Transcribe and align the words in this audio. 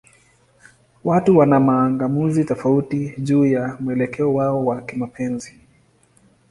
Watu 1.03 1.37
wana 1.37 1.59
mang'amuzi 1.59 2.43
tofauti 2.45 3.13
juu 3.17 3.45
ya 3.45 3.77
mwelekeo 3.79 4.33
wao 4.33 4.65
wa 4.65 4.81
kimapenzi. 4.81 5.59